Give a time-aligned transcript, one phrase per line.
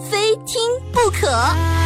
[0.00, 0.60] 非听
[0.92, 1.85] 不可。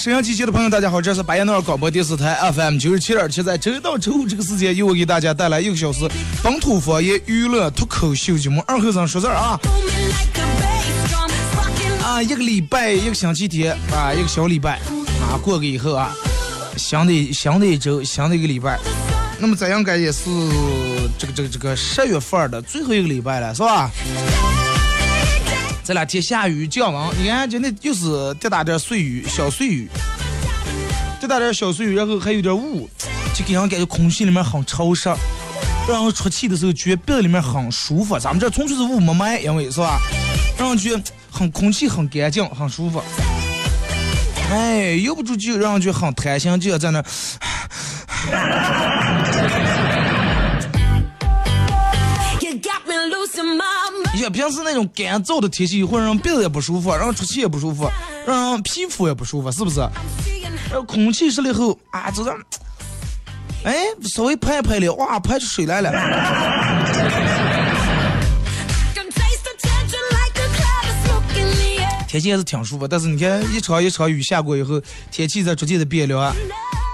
[0.00, 6.08] 沈阳机前的朋友，大家好，这是白彦淖尔广播电视台 FM 九十七点七，在周一到周五这个时间，由我给大家带来一个小时
[6.42, 8.64] 本土方言娱乐脱口秀节目。
[8.66, 9.60] 二后生说事儿啊！
[12.02, 14.78] 啊，一个礼拜，一个星期天啊，一个小礼拜
[15.20, 16.16] 啊，过个以后啊，
[16.78, 18.78] 新的新的一周，新的一个礼拜。
[19.38, 20.30] 那么咱应该也是
[21.18, 23.90] 这个这个这个十月份的最后一个礼拜了，是吧？
[25.90, 29.88] 这两天下雨降温，你看今天又是滴答点碎雨，小碎雨，
[31.20, 32.88] 滴答点小碎雨，然后还有点雾，
[33.34, 35.12] 就给人感觉空气里面很潮湿，
[35.88, 38.16] 让人出气的时候觉得鼻子里面很舒服。
[38.20, 39.98] 咱们这纯粹是雾霾霾，因为是吧？
[40.56, 43.02] 让人觉得很空气很干净，很舒服。
[44.48, 47.02] 哎，又不住就让人觉得很贪心，就要在那。
[54.20, 57.90] 也平时那种干燥的天气，会让鼻子也不舒服，然后出气也不舒服，
[58.26, 59.80] 让皮肤也不舒服，是不是？
[59.80, 62.30] 然后空气湿了以后啊，就这，
[63.64, 65.90] 哎，稍微拍一拍了，哇，拍出水来了。
[72.06, 74.80] 天气还是挺舒服，但是你看一场一场雨下过以后，
[75.12, 76.34] 天气在逐渐的变凉。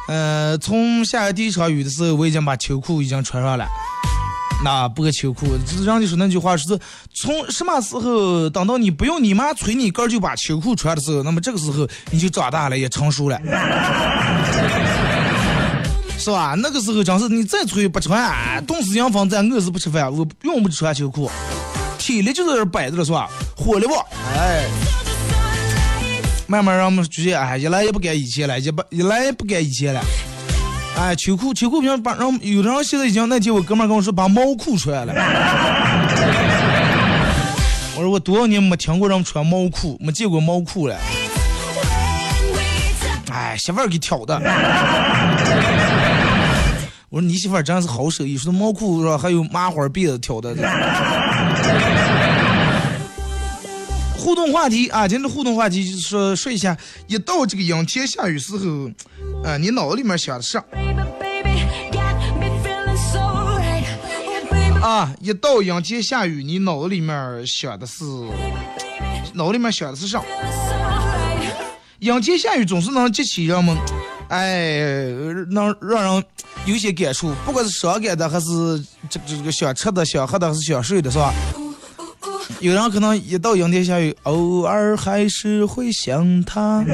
[0.08, 3.66] 呃，从下第一场雨的时候，我已经把秋裤已经穿上了。
[4.64, 6.66] 那不秋裤，人家说那句话是：
[7.14, 13.38] 从什么时候等到你不用你妈催你哥就把秋裤穿的时候，那么这个时候你就长大了，也成熟了，
[16.18, 16.54] 是吧？
[16.56, 21.30] 那个时候真是你再催不穿，冻死羊房咱饿死不吃饭，我用不着穿秋裤，
[21.98, 23.28] 体力就在这摆着了，是吧？
[23.54, 23.94] 火力不？
[24.34, 24.64] 哎，
[26.46, 30.02] 慢慢让我们逐渐哎，一来也不干以前了，一不一来也不干以前了。
[30.96, 35.12] 哎，秋裤，秋裤平把让有的人现在已经那天我哥们跟我说把毛裤穿了。
[37.94, 40.96] 我说我多少年没听过人穿毛裤，没见过毛裤了。
[43.30, 44.40] 哎，媳妇儿给挑的。
[47.10, 49.18] 我说你媳妇儿真是好手艺，说毛裤是吧？
[49.18, 50.54] 还有麻花辫子挑的。
[54.26, 56.76] 互动话题啊，今天的互动话题就是说说一下，
[57.06, 58.90] 一到这个阴天下雨时候。
[59.44, 60.58] 啊，你脑子里面想的啥？
[64.82, 68.02] 啊，一到阴天下雨，你脑子里面想的是，
[69.32, 70.20] 脑子里面想的是啥？
[72.00, 73.76] 阴天下雨总是能激起人们，
[74.28, 74.80] 哎，
[75.52, 76.24] 能让人
[76.64, 81.32] 有些感触，不管是伤感的，还是这这个想吃的、想喝的，还是想睡的，是吧？
[82.60, 86.84] 有人可能一到阴天下雨，偶尔还是会想他。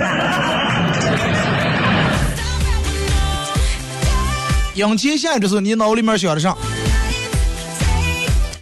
[4.75, 6.57] 阴天下雨的时候，你脑里面想的啥？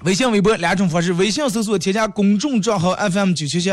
[0.05, 3.71] 微信、微博两种方式，微信搜索添加公众账号 FM 九七七。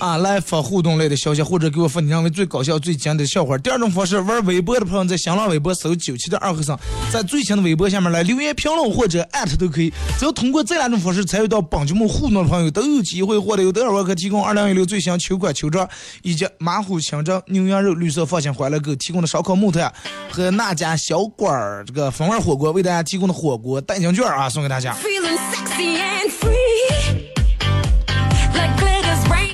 [0.00, 3.56] 啊，来发互动类的消息，或者给我发你认为最搞笑、最经典的笑话。
[3.58, 6.80] 第二种方式，玩微博的朋友在新浪微博搜九七的二和尚，
[7.12, 9.92] 在最新的微博下面来留言评论或者艾特都可以。
[10.18, 15.86] 只要通过这两种方式参与到本节目互动的朋友，都有机会获得由德尔沃克提供二零一六最新秋款秋装
[16.22, 19.92] 以及马虎清蒸牛羊肉绿色放心欢乐购提供的烧烤木炭
[20.30, 24.96] 和那家小馆儿这个风味火锅为大家提供的火锅代金券啊，送给大家。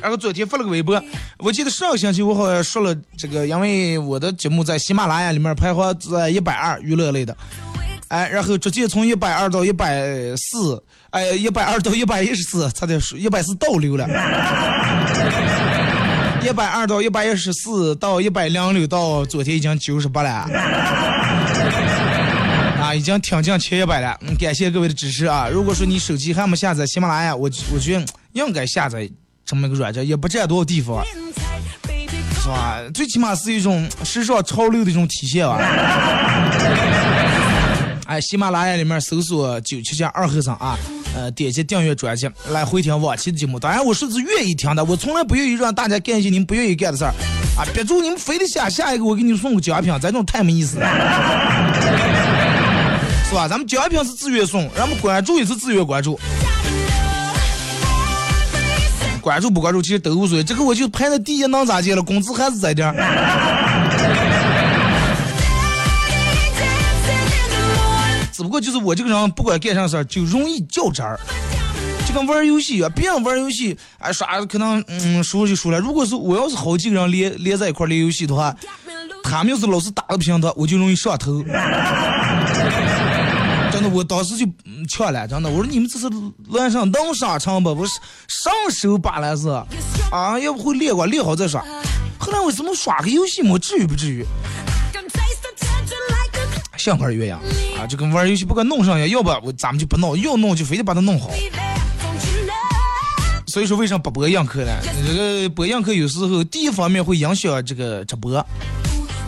[0.06, 1.03] 然后昨天发了个微博，
[1.38, 7.37] 我记得上个星期我好像说了这个，因为我的节目在喜马拉雅里面排行在一百二娱乐类的，
[8.06, 10.06] 哎，然后直接从一百二到一百
[10.37, 10.81] 四，
[11.11, 14.06] 哎，一百二到一百一十四，差点说一百四倒流了，
[16.49, 20.31] 一百二到一百一十四到一百零六到昨天已经九十八了，
[22.81, 24.17] 啊，已经挺进前一百了。
[24.20, 25.49] 嗯，感谢各位的支持啊！
[25.52, 29.11] 如果说你手机还没下载喜马拉雅，我我觉得应该下载
[29.47, 31.05] 这么一个软件，也不占多少地方，
[32.43, 32.81] 是吧？
[32.93, 35.59] 最起码是一种时尚潮流的一种体现啊。
[38.07, 40.77] 哎，喜马拉雅里面搜索“九七加二和尚”啊。
[41.15, 43.59] 呃，点击订阅专辑来回听往期的节目。
[43.59, 47.15] 当然，我是是愿意听的，我从来不愿意让大家干一些你们不愿意干的事儿
[47.57, 47.65] 啊！
[47.73, 50.87] 别住你们非得下下一个，我给你们送个奖品，咱这种太没意思了，
[53.29, 53.49] 是吧？
[53.49, 56.21] 咱们奖品是自愿送，咱们关注也是自愿关注，
[59.26, 60.44] 关注不关注其实都无所谓。
[60.44, 62.00] 这个我就排在第一，能咋接了？
[62.00, 62.94] 工资还是在这儿。
[68.32, 71.19] 只不过就是我这个人，不管干啥事儿就容易较真儿，
[72.06, 72.88] 就跟玩游戏一样。
[72.94, 75.81] 别人玩游戏，哎，耍可能嗯输就输了。
[75.81, 78.55] 如果是我要是好几个人连连在一块儿连游戏的话，
[79.25, 81.43] 他们要是老是打的不行的，我就容易上头。
[83.88, 84.47] 我当时就
[84.88, 85.49] 抢了，真的。
[85.50, 86.09] 我说你们这是
[86.49, 87.71] 乱上能上场不？
[87.75, 87.99] 我是
[88.29, 89.49] 上手把来是
[90.11, 91.65] 啊，要不会练过，练好再耍。
[92.19, 93.59] 后来为什么耍个游戏嘛？
[93.59, 94.25] 至于不至于？
[96.77, 97.35] 像块鸳鸯
[97.81, 101.31] 啊，就跟玩游戏不管弄上一样，要不我咱们就不弄，要弄就非得把它弄好。
[103.49, 104.73] 所以说为啥不播样课呢？
[105.06, 108.33] 这个播样课有时候第一方面会影响这个直播，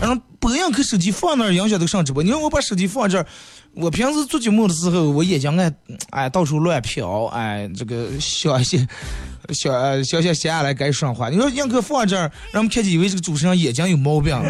[0.01, 2.23] 然后播样课手机放那儿影响都上直播。
[2.23, 3.27] 你说我把手机放这儿，
[3.75, 5.73] 我平时做节目的时候，我眼睛爱
[6.11, 8.87] 哎到处乱瞟，哎这个小些
[9.51, 11.29] 小小小闲下来该说话。
[11.29, 14.37] 你说映客放这儿，让我们看见以为这个主持人眼睛有毛病。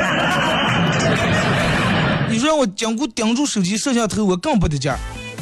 [2.31, 4.99] 你说我坚固盯住手机摄像头，我更不得劲儿。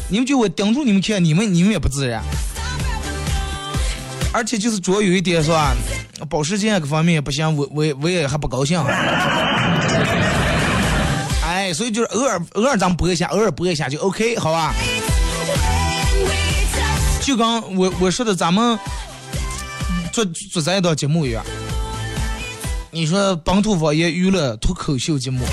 [0.08, 2.23] 你们就我盯住你们看，你们你们也不自然。
[4.32, 5.75] 而且就是主要有一点是吧，
[6.28, 8.78] 保时捷各方面也不行，我我我也还不高兴。
[11.76, 14.75] 所以就是偶尔偶尔咱们播一下，偶尔播一下就 OK，好吧？
[17.20, 18.78] 就刚我我说的，咱们
[20.11, 21.44] 做做咱一档节目一样。
[22.90, 25.44] 你说本土方言娱乐脱口秀节目。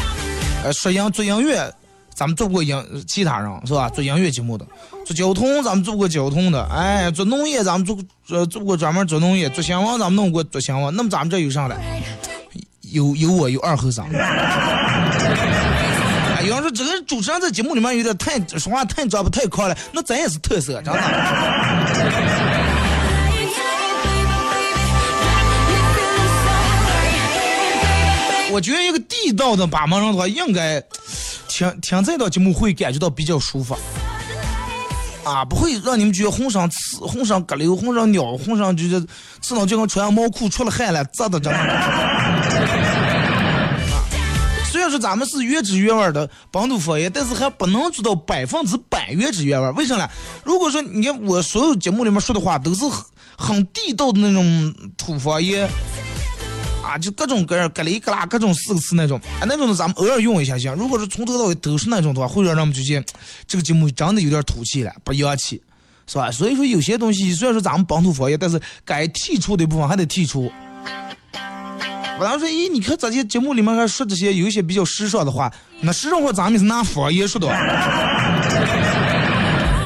[0.63, 1.69] 呃，说音做音乐，
[2.15, 3.89] 咱们做过音，其他人是吧？
[3.89, 4.65] 做音乐节目的，
[5.05, 6.63] 做交通，咱们做过交通的。
[6.71, 9.49] 哎，做农业，咱们做做做过专门做农业。
[9.49, 10.95] 做新闻，咱们弄过做新闻。
[10.95, 11.77] 那么咱们这有啥了？
[12.93, 14.07] 有有我有二和尚。
[16.63, 20.99] 说这个主持人在节目里面有点太说话太抓不太靠了，那咱也是特色，真的。
[28.51, 30.79] 我觉得一个地道的把门人的话，应该
[31.47, 33.75] 听听这档节目会感觉到比较舒服，
[35.23, 39.03] 啊，不会让你们觉得浑身刺、浑身咯溜、浑身鸟、浑身就是
[39.41, 41.49] 刺到就跟穿上毛裤出了汗了，咋的着？
[41.49, 41.57] 虽
[44.83, 49.71] 然说咱们是原汁原味的本土方言，但是还不能做到百分之百原汁原味。
[49.71, 50.07] 为啥呢？
[50.43, 53.03] 如果说你看我所有节目里面说的话都是很
[53.35, 55.67] 很地道的那种土方言。
[56.83, 60.75] 啊，就各种各样，咯里咯啦，各种四个词那种，啊，那种的咱们偶尔用一下行。
[60.75, 63.05] 如果是从头到尾都是那种的话，会让人们觉得
[63.47, 65.63] 这个节目真的有点土气了，不洋气，
[66.05, 66.29] 是吧？
[66.29, 70.51] 所以说有些东西虽然说咱们本土方言，但是该剔除的部分还得剔除。
[72.17, 75.51] 不能说，咦，你看这些节目里面还说这些有一些比较时尚的话，
[75.81, 77.47] 那时尚话咱们是拿方言说的，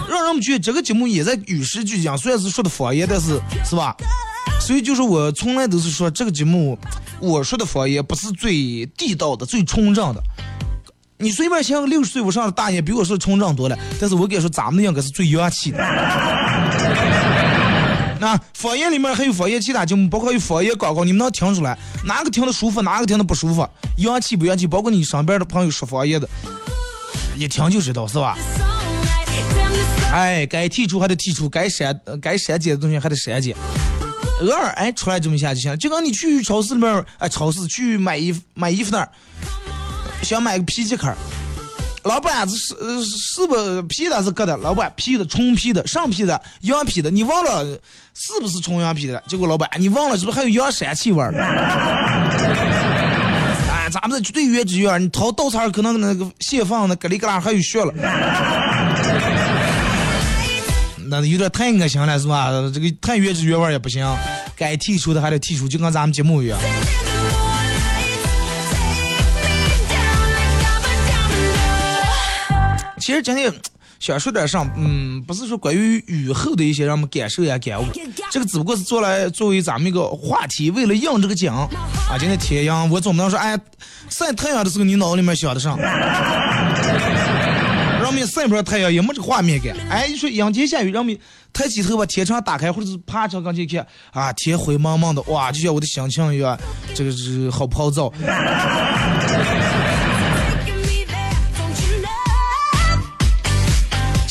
[0.10, 3.96] 让人们觉得这个节目也在与时俱进，虽然是说的方言，但是是吧？
[4.60, 6.78] 所以就是我从来都是说这个节目，
[7.20, 10.22] 我说的方言不是最地道的、最纯正的。
[11.20, 15.78] 你随便像个六十岁以上的大爷比我说纯正多了，但是我跟你说咱们应该是最洋气的。
[18.20, 23.68] 那方言里面还有方言其他节目，包括有方言广告，你们能听出来哪个听的舒服，哪个听的不舒服？
[23.98, 24.66] 洋气不洋气？
[24.66, 26.28] 包括你身边的朋友说方言的，
[27.38, 28.38] 一听就知道是吧？
[30.12, 33.56] 哎，该剔除还得剔除，该删该删减的东西还得删减。
[34.42, 39.10] 偶尔哎出来这么一下就行了，就跟你去超市里面哎超市去买衣服买衣服那儿，
[40.22, 41.14] 想买个皮夹克，
[42.08, 42.74] 老板是
[43.06, 47.64] 是不皮的是割的，老板皮的纯皮的上皮的羊皮的，你忘了
[48.14, 49.22] 是不是纯羊皮的？
[49.28, 51.32] 结果老板你忘了是不是还有羊膻气味儿？
[53.70, 57.94] 哎，咱们这绝对原汁原味，你掏稻草可能那个蟹放那咯里咯啦还有血了。
[61.10, 62.50] 那有点太恶心了，是吧？
[62.74, 64.06] 这个太原汁原味儿也不行，
[64.56, 66.60] 该剔除的还得剔除，就跟咱们节目一样。
[73.08, 73.50] 其实今天
[74.00, 77.86] 想说点啥，嗯，不是说关于雨后的一些让我们感受呀感悟，
[78.30, 81.70] 这个只不过是做来作为咱们一个话题，为了应这个景啊。
[82.20, 83.58] 今天天阳，我总不能说，哎，
[84.10, 85.78] 晒太阳的时候你脑里面想的啥？
[88.04, 89.74] 让们晒不着太阳也没这个画面感。
[89.90, 91.18] 哎，你说阴天下雨，让们
[91.54, 96.60] 抬起头把天窗打开，或者是爬墙刚去看，啊，天灰蒙蒙的，哇，就像我的心情一样，
[96.94, 98.12] 这个是好暴躁。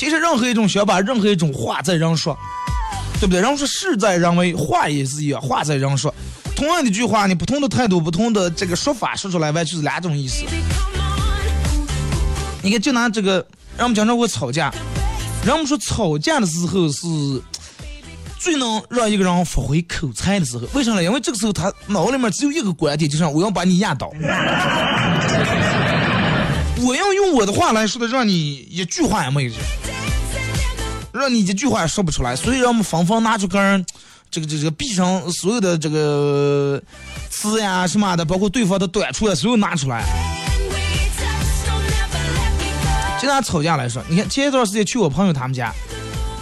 [0.06, 2.38] 其实任何一种想法，任何一种话在人说，
[3.18, 3.40] 对不对？
[3.40, 6.14] 人说事在人为，话也是一样，话在人说。
[6.54, 10.44] 同样的一句话，你不同的态度，不同的这个说法说出来，完全是两种意思。
[12.62, 13.44] 你看，就拿这个，
[13.76, 14.72] 人们经常会吵架，
[15.44, 17.04] 人们说吵架的时候是
[18.38, 20.68] 最能让一个人发挥口才的时候。
[20.72, 21.02] 为什么呢？
[21.02, 24.12] 因为这个时候他脑里面只有一个观点，就是我要把你压倒。
[26.86, 29.50] 我要用我的话来说的，让你一句话也没有，
[31.16, 32.36] 让你一句话也说不出来。
[32.36, 33.84] 所以让我们纷纷拿出个人，
[34.30, 36.80] 这个这个闭上所有的这个
[37.30, 40.04] 词呀什么的，包括对方的短处呀，所有拿出来。
[43.20, 45.72] 就拿吵架来说，你看前一段时间去我朋友他们家，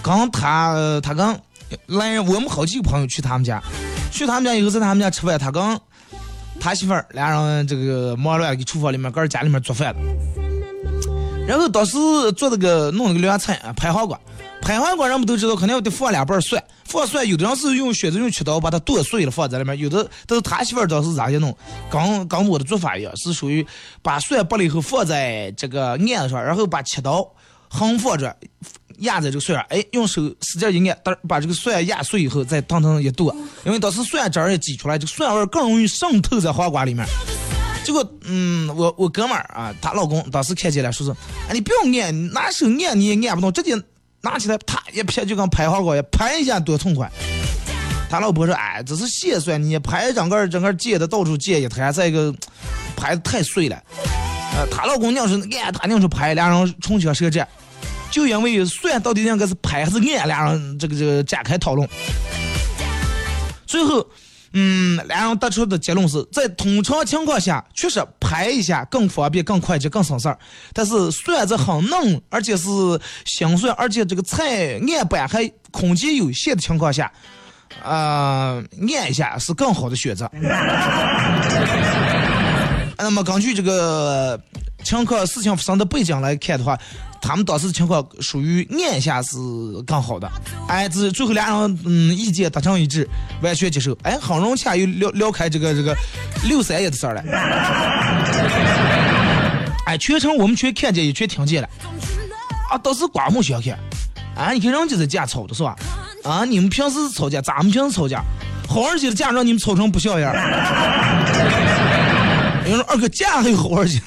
[0.03, 1.39] 刚他他刚
[1.87, 3.63] 来我们好几个朋友去他们家，
[4.11, 5.81] 去他们家以后在他们家吃饭，他刚。
[6.61, 10.44] 他媳妇儿俩人这个忙乱给厨房里面，搁家里面做饭的。
[11.47, 11.97] 然后当时
[12.37, 14.19] 做那个弄那个凉菜啊，拍黄瓜，
[14.61, 21.57] 拍黄瓜人们都知道，肯定要得放两瓣蒜，放蒜有的人是用选择用切刀把它剁碎了放在里面，有的都是他媳妇儿当时咋去弄，
[21.91, 23.67] 跟跟我的做法一样，是属于
[24.03, 27.27] 把蒜剥了以后放在这个案上，然后把切刀
[27.69, 28.35] 横放着。
[28.99, 33.35] 压在这个蒜上，哎，用手使劲一按，等把这个蒜压碎以后，再当当一剁，
[33.65, 37.05] 因为当时蒜汁儿也挤出来，这个蒜味更容易渗透在黄瓜里面。
[37.85, 41.13] 结果，嗯，我我哥们儿啊，她老公当时看见了，说是，
[41.49, 43.81] 哎，你不用按，拿手按你也按不动，直接
[44.23, 47.11] 拿起来，啪一拍，就跟拍黄瓜一样，拍一下多痛快。
[48.09, 52.35] 他老婆说，哎，这是蟹蒜，你拍整个整个剪的到处剪一摊，再一个
[52.97, 53.77] 拍的太碎了。
[54.57, 57.47] 呃，她老公硬是按，他硬是拍，俩人唇枪舌战。
[58.11, 61.89] 就因为蒜到底应该是拍还是按，俩人这个这个展开讨论。
[63.67, 64.07] 最后，
[64.57, 70.39] 嗯，俩人得出的结论是在通常情况下，确实拍一下更方便、更快捷、更省事儿。
[70.73, 72.69] 但是蒜子很嫩，而且是
[73.25, 77.13] 新蒜，而且这个菜案板还空间有限的情况下，
[77.83, 78.63] 啊，
[78.97, 80.31] 按一下是更好的选择。
[82.97, 84.41] 那么根据这个
[84.85, 86.79] 情况、事情发生的背景来看的话。
[87.27, 89.39] 他们当时情况属于按一下是
[89.87, 90.31] 更好的，
[90.69, 93.09] 哎，这最后俩人嗯意见达成一致，
[93.41, 95.97] 完全接受，哎，很融洽又聊聊开这个这个
[96.45, 97.23] 六三爷的事儿了，
[99.87, 101.69] 哎，全程我们全看见也全听见了，
[102.71, 103.73] 啊，都是刮目相看，
[104.37, 105.75] 啊，你看人家在架吵的是吧？
[106.25, 108.23] 啊，你们平时吵架，咱们平时吵架，
[108.69, 110.31] 好儿媳的架让你们吵成不像样，
[112.69, 113.99] 有人二哥架还有好儿媳，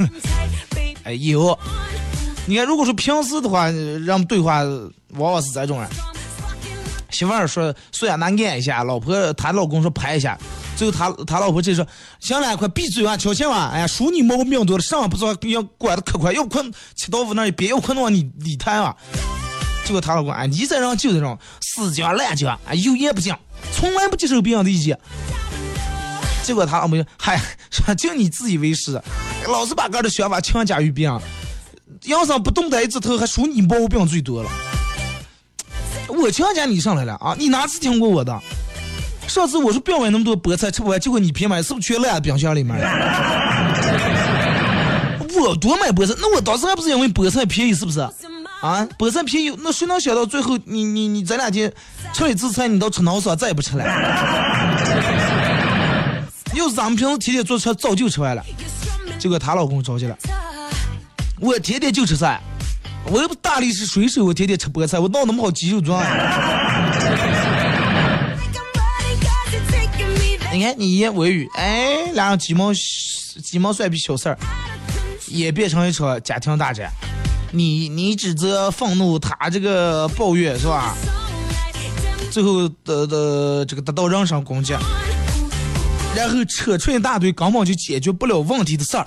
[1.03, 1.57] 哎有。
[2.49, 4.63] 你看，如果说平时的话，人们对话
[5.09, 5.89] 往往是这种人。
[7.11, 10.37] 媳妇儿说：“说呀，那按一下。”老婆她老公说：“拍一下。”
[10.77, 11.85] 最后他他老婆就说
[12.21, 13.71] ：“行了，快闭嘴啊，调钱啊！
[13.73, 18.95] 哎呀，数你毛病多了，上不知道要管的可快，要困切刀夫那也别，要困的往你里摊啊！”
[19.83, 23.37] 结果他老公啊，你这人就这种死犟烂犟啊，有言不讲，
[23.73, 24.97] 从来不接受别人的意见。
[26.43, 29.01] 结果他老婆嗨，说就你自以为是，
[29.47, 31.19] 老是把个的想法强加于别人。
[32.05, 34.49] 养生不动弹一指头，还数你毛病最多了。
[36.07, 37.35] 我强加你上来了啊！
[37.37, 38.39] 你哪次听过我的？
[39.27, 42.87] 上次我说不要买那么多菠菜吃不完，结果你偏买，是不是全烂冰箱里面了？
[45.35, 47.99] 我多买菠菜，那我当时还不是因为菠菜便宜，是不是？
[48.61, 51.71] 啊，菠菜便宜，那谁能想到最后你你你咱俩天
[52.13, 53.83] 吃了一次菜，你都吃脑伤，再也不吃了。
[56.53, 58.43] 要是咱们平时天天做菜，早就吃完了。
[59.19, 60.17] 结果她老公着急了。
[61.39, 62.41] 我天天就吃菜，
[63.11, 66.03] 我又不大力士水手，我天天吃菠菜，我闹那么好肌肉壮。
[70.51, 74.37] 你看你一言我一语，哎，两人鸡毛鸡毛蒜皮小事儿，
[75.27, 76.91] 也变成一场家庭大战。
[77.51, 80.95] 你你指责愤怒，他这个抱怨是吧？
[82.31, 84.73] 最后得得这个得到人身攻击，
[86.15, 89.05] 然后扯出一大堆根本就解决不了问题的事儿。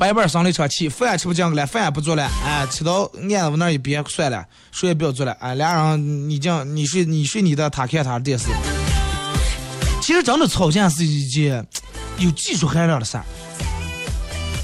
[0.00, 4.42] 白班生了一场气，饭也吃不进了，饭也不做了，哎，吃到案子那一边算了，
[4.72, 8.46] 谁也不要做了，哎，俩人你讲你睡你睡你的，他看他的电视。
[10.00, 11.66] 其实真的吵架是一件
[12.16, 13.24] 有技术含量的事儿。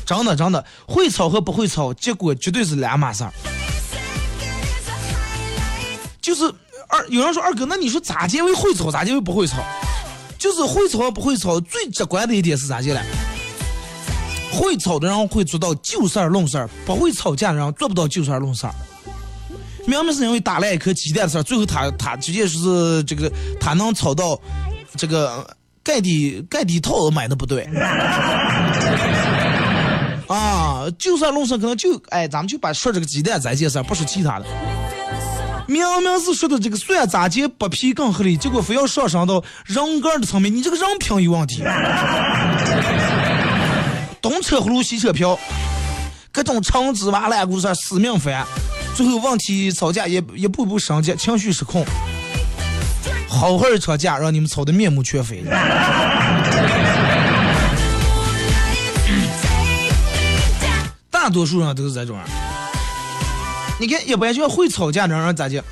[0.07, 3.31] 真的真的，会吵和不会吵，结果绝对是两码事儿。
[6.23, 6.45] 就是
[6.89, 9.59] 二有人说二哥，那你说咋结为会吵，咋结为不会吵？
[10.39, 13.03] 就是会吵不会吵，最直观的一点是咋结了？
[14.53, 18.75] 会吵的人会做到就事儿论事儿，不会吵架的人做不到就事儿论事儿。
[19.87, 24.41] 明明是因为打了一颗鸡蛋的事儿，最后他他直接说是这个他能吵到
[24.97, 25.49] 这个
[25.83, 27.69] 盖底盖底套买的不对
[30.27, 34.47] 啊，就算论事可能就哎，咱们就把说这个鸡蛋这件事儿，不说其他的。
[35.69, 41.63] 明明是说的这个蒜咋结剥皮更合理，结果非要上升到人格的层面，你这个人品有问题。
[44.29, 45.39] 东扯葫芦西扯瓢，
[46.33, 48.45] 各种长枝娃烂故事死命翻，
[48.97, 51.87] 最后问题吵架一一步步升级，情绪失控，
[53.29, 55.45] 好好吵架让你们吵得面目全非。
[61.09, 62.27] 大多数人都是这种人。
[63.79, 65.63] 你看，一般就会吵架的人咋的，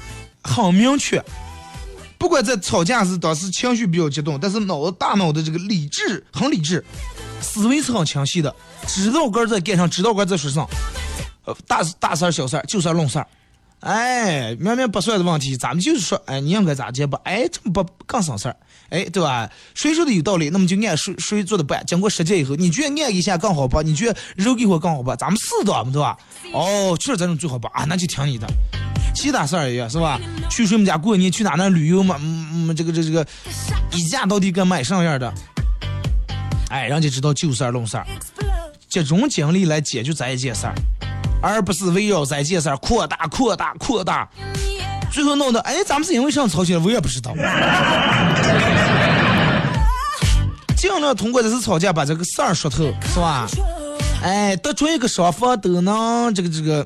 [0.44, 1.20] 很明确。
[2.16, 6.84] 不管在吵架时当时情绪比较激动，但是脑子大脑的这个理智很理智，
[7.61, 8.54] 思维是很清晰的，
[8.87, 10.66] 知道该在干啥，知道该在说啥。
[11.44, 13.26] 呃，大大事儿小事儿就算弄事儿。
[13.80, 17.20] 哎，明明不算的问题，咱们就是说，哎，你应该咋接吧？
[17.25, 18.56] 哎，这么不更省事儿？
[18.88, 19.49] 哎，对吧？
[19.75, 21.84] 谁说的有道理，那么就按谁谁做的办。
[21.87, 23.82] 经过实践以后，你觉得按一下更好吧？
[23.82, 25.14] 你觉得揉给我更好吧？
[25.14, 26.16] 咱们试的嘛，对吧？
[26.54, 27.70] 哦，确实这种最好吧？
[27.75, 28.46] 啊，那就听你的。
[29.14, 30.18] 其他事儿也是吧？
[30.49, 31.30] 去谁们家过年？
[31.30, 32.16] 去哪哪旅游嘛？
[32.23, 33.26] 嗯嗯，这个这这个，
[33.92, 35.32] 一家到底该买什么样的？
[36.75, 38.04] 哎，人家知道就事儿论事儿，
[38.88, 40.75] 集中精力来解决这一件事儿。
[41.40, 44.28] 而不是围绕这件事儿扩大、扩大、扩大，
[45.12, 46.81] 最后弄得哎，咱们是因为啥吵起来？
[46.81, 47.33] 我也不知道。
[50.76, 53.47] 尽量通过这次吵架把这个事儿说透，是吧？
[54.25, 56.85] 哎，得出一个双方都能这个这个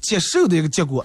[0.00, 1.04] 接受的一个结果，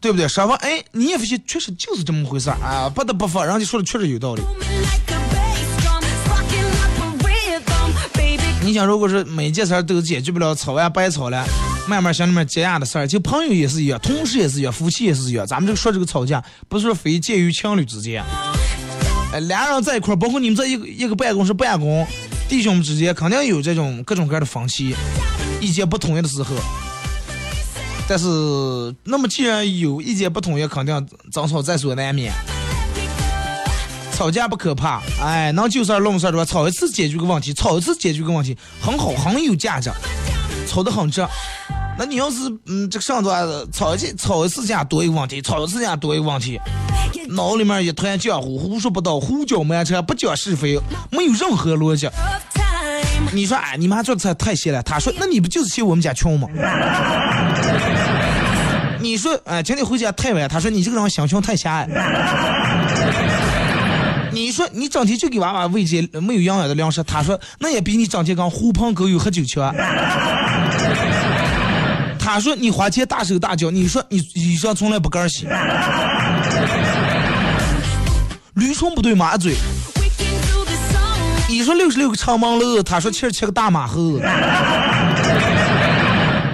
[0.00, 0.26] 对不对？
[0.26, 4.42] 双方哎，你也发现确实就是这么回事儿啊，不得不服，人家说的确实有道理。
[8.70, 11.44] 你想，如果是每件事儿都解决不了，吵完白吵了，
[11.88, 15.44] 慢慢心里面积压的事儿，就朋友也是一样，同事也是一样，夫妻也是一样。
[15.44, 18.22] 咱们这个说这个吵架，不是说非介于情侣之间，
[19.32, 22.06] 哎，俩人在一块儿，包括你们在一个一个办公室办公，
[22.48, 24.94] 弟兄们之间肯定有这种各种各样的分歧，
[25.60, 26.54] 意见不统一的时候。
[28.06, 32.32] 但是，那么既然有意见不统一，肯定争吵在所难免。
[34.20, 36.44] 吵架不可怕，哎，能就事论事的吧？
[36.44, 39.90] 吵一次解决个问题，吵一次解决个问题，很好，很有价值，
[40.68, 41.26] 吵得很值。
[41.98, 43.30] 那你要是嗯，这个上头
[43.72, 46.60] 吵一次，吵一次架多一个问题，吵一次架多一个问题，
[47.30, 50.78] 脑里面一团浆糊，胡说八道，胡搅蛮缠，不讲是非，
[51.10, 52.06] 没有任何逻辑。
[53.32, 54.82] 你说哎，你妈做的菜太咸了。
[54.82, 56.46] 他说，那你不就是嫌我们家穷吗？
[59.00, 60.46] 你说哎，今天回家太晚。
[60.46, 61.88] 他说你这个人心胸太狭隘。
[64.40, 69.70] 你说你整天就给娃娃喂些没有营养的粮食，他说那也比你整天跟狐朋狗友喝酒强。
[72.18, 75.46] 他说你花钱大手大脚，你说你衣裳从来不干洗。
[78.54, 79.54] 驴唇不对马嘴。
[81.46, 84.18] 你说六十六个长毛楼，他说七十七个大马猴，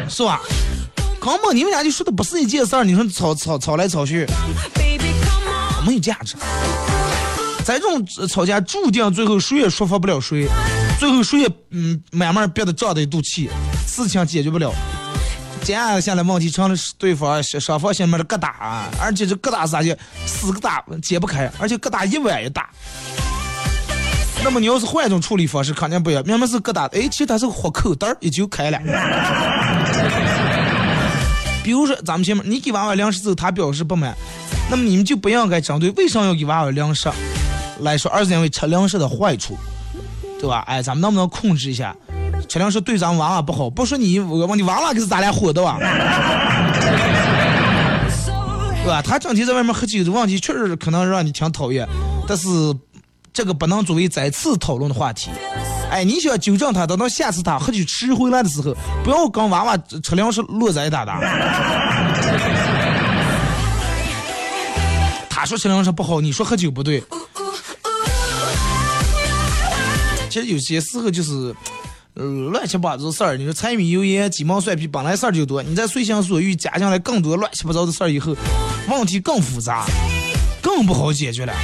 [0.09, 0.41] 是吧？
[1.21, 4.27] 根本你们俩就说的不是一件事儿，你说吵吵吵来吵去，
[5.87, 6.35] 没有价值。
[7.75, 10.47] 这种吵架注定最后谁也说服不了谁，
[10.99, 13.51] 最后谁也嗯慢慢憋得胀的一肚气，
[13.87, 14.73] 事情解决不了，
[15.63, 22.71] 接下来问题成了对方双方心里面的疙瘩啊，而且这疙瘩啥的死疙瘩解不开，而且疙瘩一晚一大。
[24.45, 26.23] 那么你要是换一种处理方式，肯定不一样。
[26.25, 28.79] 明明是疙瘩，哎，其实它是个活口，袋儿也就开了。
[31.65, 34.17] 比如说咱们前面你给娃娃粮食之后，他表示不满，
[34.71, 37.11] 那么你们就不应该针对为啥要给娃娃粮食。
[37.81, 39.57] 来说，二是因为吃粮食的坏处，
[40.41, 40.65] 对吧？
[40.67, 41.95] 哎，咱们能不能控制一下？
[42.49, 45.79] 吃粮食对咱娃娃不好，不说你，我问你娃娃可是咱俩伙的吧？
[48.85, 49.03] 对吧？
[49.05, 51.89] 他整天在外面喝酒的问题，确实可能让你挺讨厌，
[52.29, 52.47] 但是
[53.33, 55.31] 这个不能作为再次讨论的话题。
[55.91, 61.21] 哎，你想纠正他，等到下次他喝酒吃回来的时候，不要跟娃娃吃粮食落在一搭搭。
[65.29, 67.03] 他说吃粮食不好，你说喝酒不对。
[70.37, 71.55] 其实有些时候就是，
[72.51, 73.39] 乱七八糟事儿。
[73.39, 78.37] 你说柴米油盐鸡毛蒜皮本来事儿就多，你再随心所欲加进来更多乱七八糟的事儿以后，
[78.91, 79.87] 问题更复杂，
[80.61, 81.55] 更不好解决了。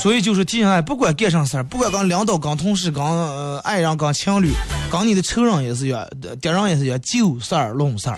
[0.00, 4.52] 所以就是提醒大不管干啥事儿，不管跟领导、跟同事、跟爱人、跟情侣、
[4.88, 6.08] 跟你的仇人也是一样，
[6.40, 8.16] 敌人也是一样，就事儿论事儿。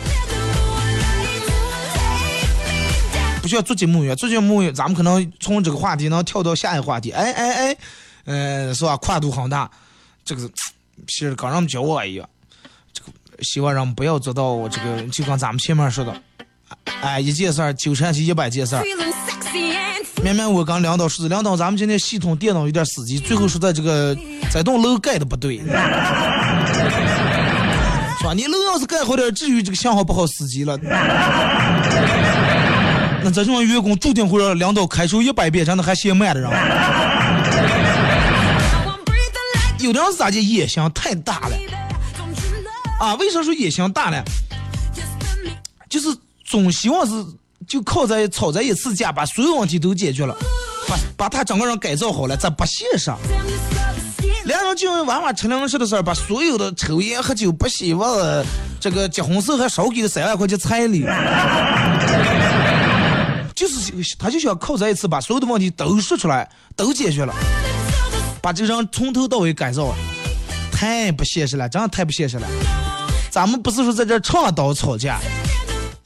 [3.42, 7.10] 不需要做节目呀，做节目咱们可能从这个话题能跳到下一个话题。
[7.10, 7.76] 哎哎哎，
[8.24, 8.96] 呃，是吧？
[8.98, 9.68] 跨度很大，
[10.24, 10.48] 这个
[11.08, 12.28] 其实跟人们教我一样，
[12.92, 13.08] 这个
[13.42, 16.14] 希望人们不要做到我这个，就跟咱们前面说的，
[17.00, 18.84] 哎，一件事儿纠缠起一百件事儿。
[20.22, 24.16] 明明我刚领导说的，领导咱们今天系统电脑有点死机，最后说的这个
[24.52, 25.66] 这栋楼盖的不对，是
[28.22, 28.32] 吧？
[28.36, 30.78] 你楼要是盖好点，至于这个信号不好死机了。
[33.24, 36.50] 那这种员工注定会让领导开除一百遍，真的还嫌慢的人。
[39.78, 40.40] 有的人咋的？
[40.40, 41.56] 野心太大了
[43.00, 43.14] 啊！
[43.16, 44.22] 为啥说野心大呢？
[45.88, 46.08] 就是
[46.44, 47.12] 总希望是
[47.66, 50.36] 就靠在吵在一次架，把所有问题都解决了，
[50.88, 53.10] 把把他整个人改造好了，这不现实。
[54.44, 58.44] 两人就因为娃娃吃零食的事儿，把所有的抽烟喝酒不希望
[58.80, 61.04] 这个结婚时候还少给了三万块钱彩礼。
[63.62, 67.32] 就是他就想靠这一次把所有的问题都说出来，都解决了，
[68.40, 69.94] 把这个人从头到尾改造，
[70.72, 72.48] 太不现实了，真的太不现实了。
[73.30, 75.20] 咱们不是说在这倡导吵架，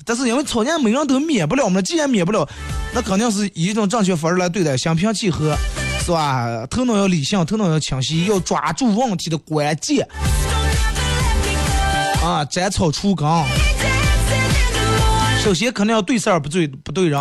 [0.05, 2.47] 但是因为吵架每个人都免不了嘛，既然免不了，
[2.93, 5.57] 那肯定是以一种正确方式来对待，心平气和，
[6.05, 6.67] 是吧？
[6.69, 10.07] 头脑要理性，头脑要清晰，要抓住问题的关键，
[12.23, 13.27] 啊，斩草除根。
[15.47, 17.21] 首先肯定要对事儿不对不对人，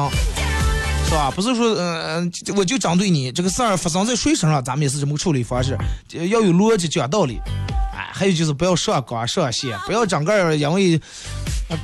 [1.06, 1.30] 是吧？
[1.36, 5.78] 不是说嗯嗯，我就针对你这个事儿发生在谁身上，咱们也是这么处理方式，
[6.12, 7.40] 要有逻辑讲道理。
[7.96, 11.00] 哎，还有就是不要上纲上线，不要整个因为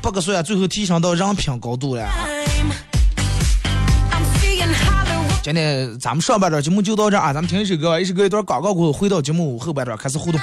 [0.02, 2.10] 不个岁最后提升到人品高度了。
[5.44, 10.42] 今天咱们上半段节目就到这啊，咱们听一首歌，一首歌一段广告过后，回到节目后半段开始互动。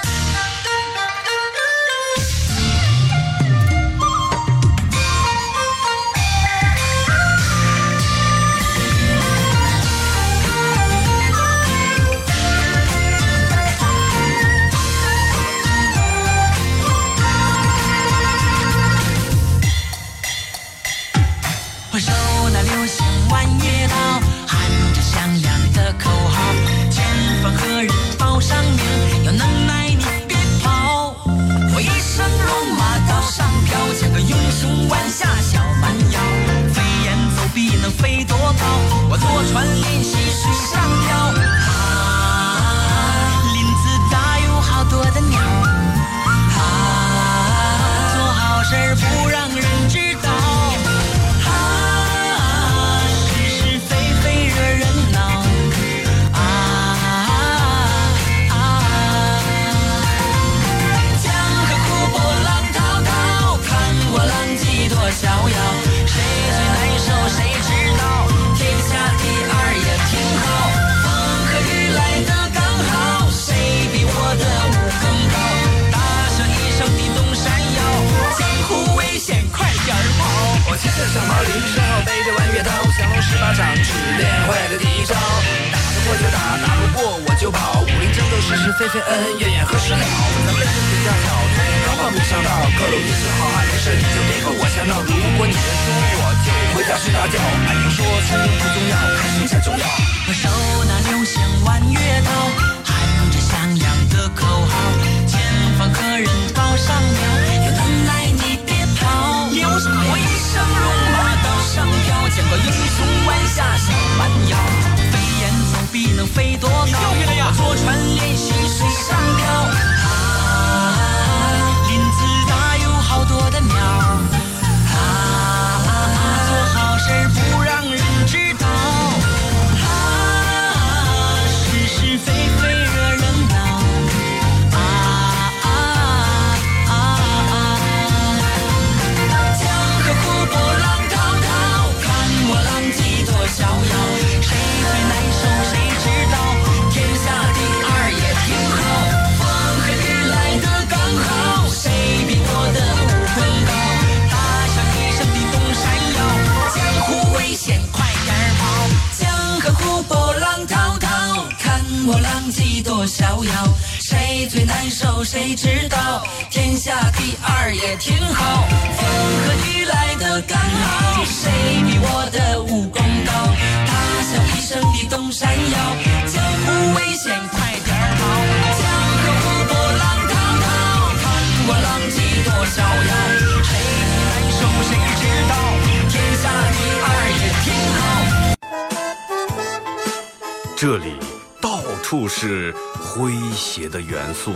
[194.33, 194.53] 素，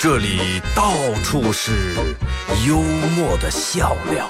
[0.00, 0.92] 这里到
[1.24, 1.94] 处是
[2.66, 4.28] 幽默的笑料。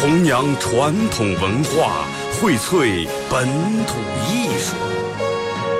[0.00, 2.04] 弘扬传统文化，
[2.38, 3.48] 荟萃本
[3.86, 3.94] 土
[4.28, 4.76] 艺术。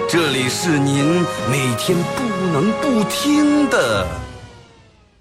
[0.09, 2.23] 这里是您每天不
[2.53, 4.07] 能不听的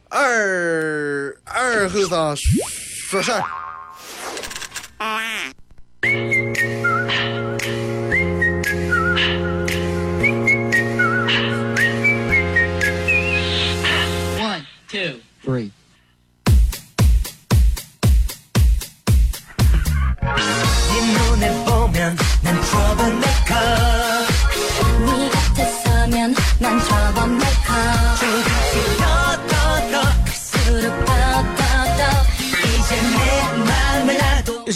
[0.10, 3.44] 二二后生说事儿。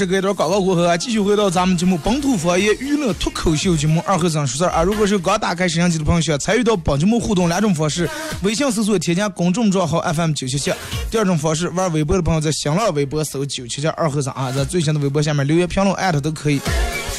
[0.07, 4.81] 隔一段广告过后啊，继续回到咱们节目本土方言娱乐脱口秀节目二和尚说事儿啊。
[4.81, 8.09] 如果是刚打开摄像机的朋友，需要参与到本节目互动两种方式：
[8.41, 10.71] 微信搜索添加公众账号 FM 九七七；
[11.11, 16.59] 第二种方式，玩微博的朋友在新浪微博搜九七七二和尚啊，在最新的微博下面留言评论艾特都可以。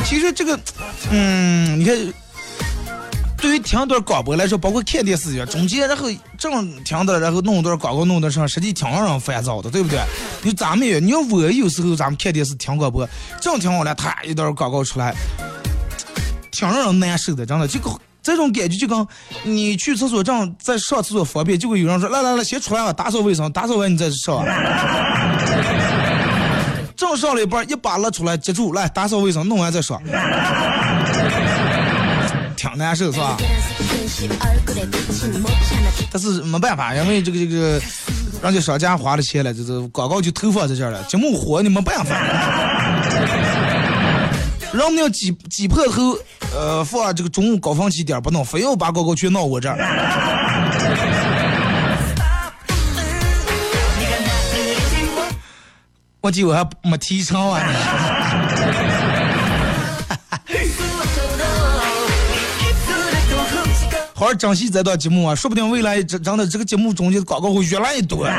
[0.05, 0.59] 其实这个，
[1.11, 1.95] 嗯，你看。
[3.41, 10.01] 对于听一段广播来说，包括看电视一样，中间然后正听的，然后弄一段广告弄得上，实际挺让人烦躁的，对不对？
[10.43, 13.09] 你咱们也，你要我有时候咱们看电视听广播，
[13.41, 15.15] 正听完了，他一段广告出来，
[16.51, 17.69] 挺让人难受的，真的。
[17.69, 17.91] 这个
[18.23, 19.07] 这种感觉就跟
[19.45, 24.45] 你去厕所正在上厕所方便，就会有人说来来来，先出来吧，打扫卫生，打扫完你再上。
[26.97, 30.03] 正上了一半，一把拉出来，接住，来打扫卫生，弄完再说。
[32.59, 33.37] 挺难受是吧？
[36.11, 37.81] 但是没办法，因为这个这个，
[38.43, 42.17] 人家商家花了钱了，就是广告就投放在这儿了，节目火你没办法。
[44.73, 46.19] 人们要挤挤破头，
[46.53, 49.79] 呃，放这个中午高峰期点不弄，非要把广告全闹我这儿。
[56.21, 57.63] 我记我还没提成啊。
[64.19, 68.25] 好好珍惜这档节目啊，说不定未来真真的这个节目中间的广告会越来越多。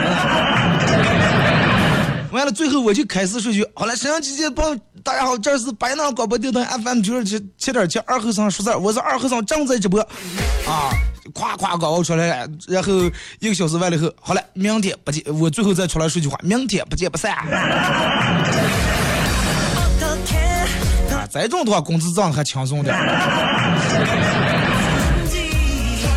[2.32, 10.92] 完了，最后我就开始说句，好了，沈阳姐姐朋友，大家好，这是白浪广播电台 FM 九十七七点七二和尚说事，我是二和尚正在直播，啊，
[11.34, 12.92] 夸夸广告出来了，然后
[13.39, 17.34] 一个小时完了以后，好了，明天不见，我最后再出来说句话，明天不见不散。
[21.10, 22.94] 啊，这种的话工资涨还轻松点。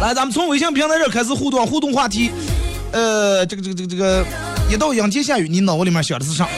[0.03, 2.29] 来，咱们从微信平台这开始互动，互动话题，
[2.91, 4.27] 呃，这个这个这个这个，
[4.69, 6.49] 一到阴天下雨，你脑子里面想的是啥？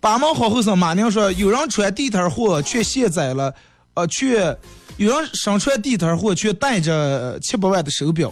[0.00, 3.54] 八毛好后生马宁说，有人穿地摊货却卸载了，
[3.94, 4.54] 呃，却
[4.98, 8.30] 有人身穿地摊货却带着七百万的手表，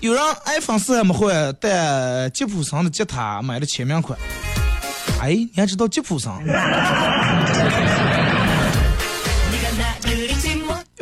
[0.00, 4.18] 有人 iPhone 四还没换，但吉普森的吉他买了签名款。
[5.22, 6.30] 哎，你还知道吉普森？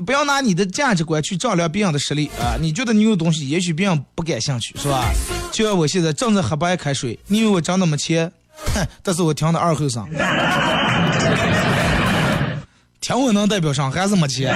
[0.00, 2.56] 不要拿你的价值观去丈量别人的实力啊！
[2.60, 5.04] 你觉得你有东西，也许别人不感兴趣，是吧？
[5.52, 8.30] 就像我现在正在喝白开水，你以为我真的没钱？
[8.74, 8.86] 哼！
[9.02, 10.06] 但是我听的二后生，
[13.00, 14.54] 听我能代表上还是没钱。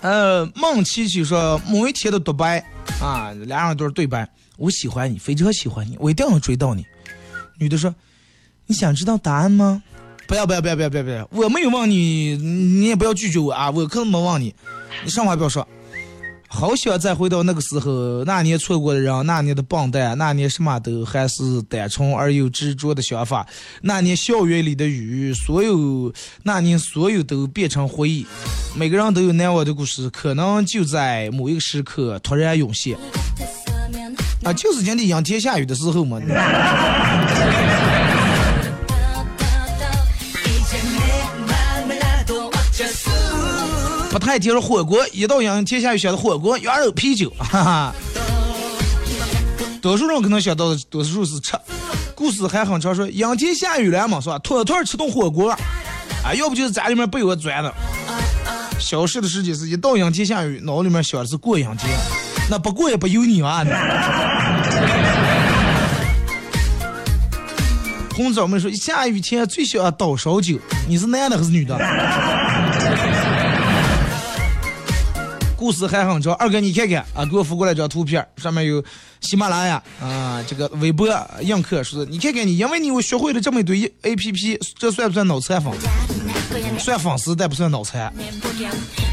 [0.00, 2.58] 呃，孟琪琪说某一天的独白
[3.00, 4.28] 啊，俩人都是对白。
[4.56, 6.84] 我喜欢你，非常喜欢你，我一定要追到你。
[7.58, 7.94] 女的说
[8.66, 9.82] ：“你想知道答案吗？”
[10.26, 11.28] 不要不要不要不要不要！
[11.32, 13.70] 我没有忘你，你也不要拒绝我啊！
[13.70, 14.54] 我可能没忘你，
[15.02, 15.66] 你上话不要说。
[16.52, 23.46] 好想再回到那个时候，那年错过的人，那年的笨蛋，那年什么都还是单纯而又执着的想法，
[23.82, 28.26] 那年校园里的雨，所有那年所有都变成回忆。
[28.74, 32.98] 每个人都有难忘的故事，可能就在某一个时刻突然涌现。
[34.42, 36.20] 啊，就是今天阴天下雨的时候嘛。
[44.10, 47.94] 不太接受火锅，一到阴天下雨想到火锅、羊肉、啤酒，哈哈。
[49.80, 51.52] 多数人可能想到的，多数是吃。
[52.14, 54.38] 故事还很长，说阴天下雨了嘛，是吧？
[54.40, 57.72] 妥妥吃顿火锅，啊，要不就是家里面被窝钻的。
[58.80, 61.88] 消失的时间是一到阴天下雨，脑里面想的是过阴天，
[62.50, 63.64] 那不过也不由你啊。
[68.14, 71.78] 红枣妹说，下雨天最喜欢倒烧酒，你是男的还是女的？
[75.60, 78.82] 故事还很长，二哥你看看啊，给我发过来张图片，上面有
[79.20, 81.06] 喜马拉雅啊，这个微博
[81.42, 85.70] 映客说，你看看你，因为你我学会了这么一堆 A P P，这算不算脑残粉？
[86.78, 88.10] 算粉丝，但不算脑残。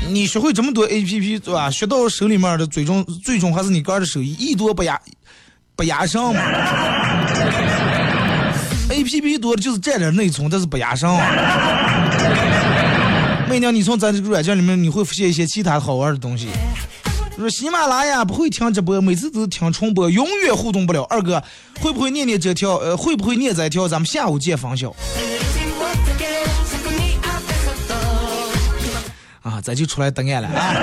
[0.07, 1.69] 你学会这么多 A P P 对吧？
[1.69, 4.97] 学到手里面的最终最终还是你哥的手艺，艺多不压
[5.75, 6.39] 不压上嘛。
[8.89, 11.96] A P P 多的就是占点内存，但是不压上啊。
[13.49, 16.49] 每年你从咱这个软件里面，你会发现一些其他好玩的东西。
[17.37, 21.03] 说喜马拉雅不会听直播，每次都听重播，永远互动不了。
[21.03, 21.41] 二哥
[21.79, 22.75] 会不会念念这条？
[22.77, 23.87] 呃，会不会念这条？
[23.87, 24.93] 咱们下午见分晓。
[29.43, 30.73] 啊，咱就出来答案了啊！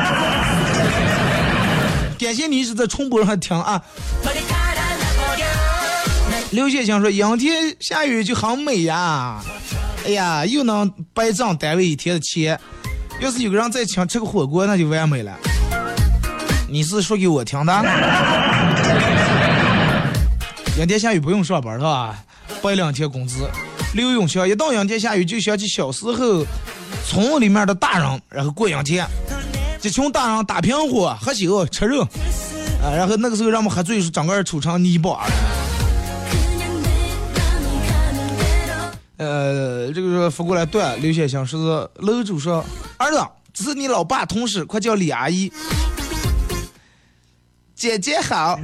[2.18, 3.82] 感谢你一直在重播上听啊。
[6.50, 9.42] 刘先生说：阴天下雨就很美呀。
[10.04, 12.58] 哎呀，又能白挣单位一天的钱。
[13.20, 15.32] 要是有个人再请吃个火锅，那就完美了。
[16.68, 17.72] 你是说给我听的？
[20.78, 22.18] 阴天下雨不用上班是吧？
[22.60, 23.48] 白两天工资。
[23.94, 26.44] 刘永强一到阴天下雨就想起小时候
[27.06, 29.06] 村里面的大人，然后过阴天，
[29.82, 32.02] 一群大人打平火喝酒吃肉，
[32.82, 35.24] 啊，然后那个时候让我们喝醉，是整个人抽成泥巴。
[39.16, 42.64] 呃，这个说发过来断，刘先生是楼主说，
[42.96, 45.52] 儿子，这是你老爸同事，快叫李阿姨。
[47.76, 48.58] 姐姐好，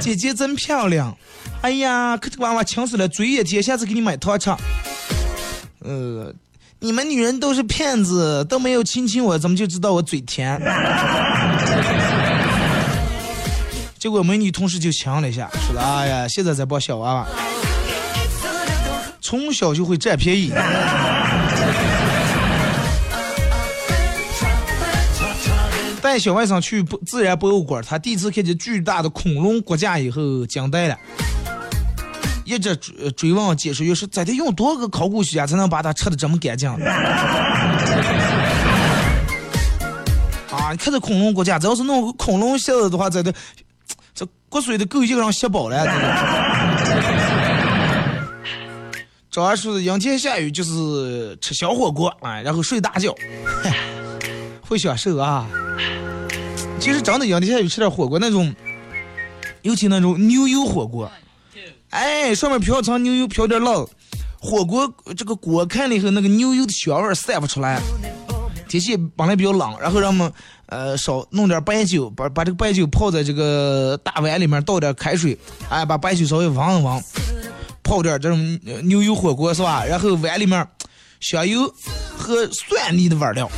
[0.00, 1.16] 姐姐真漂亮。
[1.60, 4.50] 哎呀，可这娃娃亲死了，嘴也甜，下次给你买糖吃。
[5.80, 6.32] 呃，
[6.78, 10.60] 你们女人都是骗子，都没有亲亲我，怎么就知道我嘴甜？
[13.98, 17.28] 结果美女同事就亲了一下，说的哎呀，现在在抱小娃娃。
[19.30, 20.50] 从小就会占便宜。
[26.02, 30.98] 带小外甥去不自然博物馆，他第一次看见巨大的恐龙骨架以后惊呆了，
[32.44, 36.68] 一直追追问解说员说：“咱得用多个考古学家才能把它吃的这么干净？”
[40.50, 43.32] 啊，你看这恐龙骨架，只要是弄个恐龙馅子的话，这得
[44.12, 45.86] 这骨髓都够一个人吸饱了。
[49.30, 53.14] 早上说的阴天下雨就是吃小火锅啊，然后睡大觉，
[54.60, 55.46] 会享受啊。
[56.80, 58.52] 其实真的阴天下雨吃点火锅那种，
[59.62, 61.08] 尤其那种牛油火锅，
[61.90, 63.86] 哎，上面飘层牛油，飘点辣，
[64.40, 67.80] 火锅这个锅开了以后，那个牛油的香味散不出来。
[68.68, 70.32] 天气本来比较冷，然后让我们
[70.66, 75.38] 呃少弄点白酒，把把这个白酒泡在这个大碗里面，倒点开水，
[75.68, 77.00] 哎，把白酒稍微煸一煸。
[77.90, 79.84] 泡点这种牛油火锅是吧？
[79.84, 80.64] 然后碗里面
[81.18, 81.68] 香油
[82.16, 83.50] 和蒜泥的味料，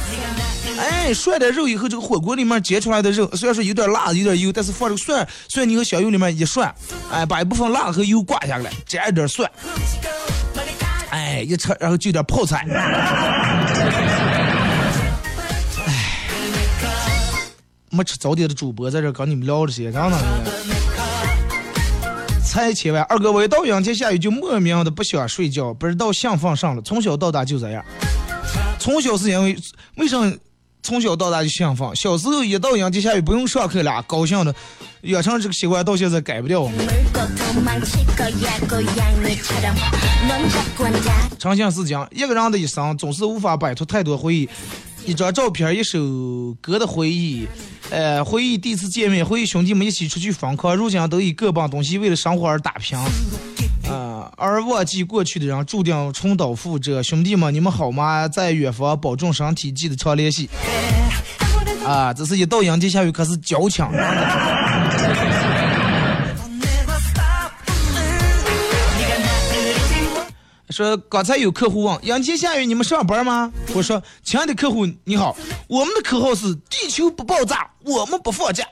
[0.78, 6.74] 哎，涮点肉以后，这个火锅里面煎出来的肉，虽然说有点辣，有点油，但是放这个蒜蒜泥和香油里面一涮，
[7.10, 9.50] 哎，把一部分辣和油挂下来，沾一点蒜，
[11.10, 12.66] 哎，一吃，然后就点泡菜，
[15.86, 16.24] 哎，
[17.90, 20.18] 没吃早点的主播在这跟你们聊这些，真的。
[22.52, 26.82] 才千万，二哥，我一到阴天下雨就莫名的不想睡觉，不知道兴奋上了。
[26.82, 27.82] 从小到大就这样。
[28.78, 29.56] 从小是因为
[29.96, 30.30] 为什么
[30.82, 31.96] 从小到大就兴奋？
[31.96, 34.54] 小时候一到阴天下雨不用上课了，高兴的
[35.04, 36.68] 养成这个习惯到现在改不掉。
[41.38, 44.46] 长相是讲，一个人的一生总是无法摆脱太多回忆。
[45.04, 45.98] 一张照片，一首
[46.60, 47.46] 歌的回忆，
[47.90, 52.96] 呃，回忆第一次见面，回忆兄弟们一起出去疯狂，如今都以各奔东西，为了生活而打拼，
[53.90, 57.02] 啊， 而忘记过去的人注定重蹈覆辙。
[57.02, 58.28] 兄弟们，你们好吗？
[58.28, 60.48] 在远方保重身体，记得常联系。
[61.84, 63.92] 啊，这是一到阴天下雨，可是交枪。
[70.72, 73.52] 说刚才有客户问：杨杰下雨你们上班吗？
[73.74, 75.36] 我说：亲爱的客户你好，
[75.68, 78.64] 我们的口号是地球不爆炸，我们不放假。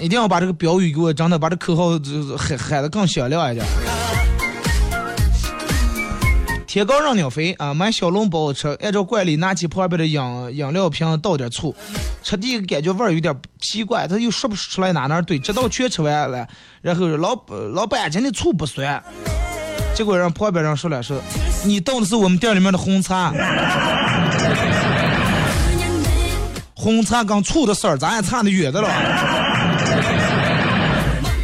[0.00, 1.90] 一定要把这个标语给我整的把这口号
[2.36, 3.64] 喊喊的更响亮一点。
[6.74, 7.72] 天高让鸟飞啊！
[7.72, 10.20] 买小笼包吃，按照惯例拿起旁边的饮
[10.56, 11.72] 饮料瓶倒点醋，
[12.20, 16.44] 吃第一个感觉味儿有点奇怪，他又说不出来哪哪对，直到全吃完了，
[16.82, 17.38] 然后老
[17.72, 19.00] 老板今天醋不酸，
[19.94, 21.16] 结果让旁边人说了说，
[21.64, 23.32] 你倒的是我们店里面的红茶，
[26.74, 28.88] 红茶跟醋的事儿，咱也差得远的了。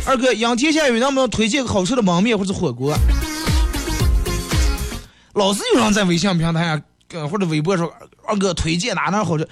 [0.07, 2.93] 二哥，仰天下雨，能不能推荐个好吃的焖面或者火锅？
[5.35, 7.93] 老是有人在微信平台上，或者微博说，
[8.27, 9.47] 二哥推荐哪哪好吃。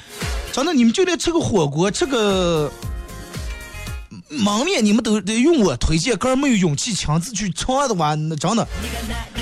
[0.52, 2.70] 真的，你们就连吃个火锅，吃个
[4.30, 8.66] 焖面，你们都得用我推荐，个人没有勇气亲自去尝的话，那真的。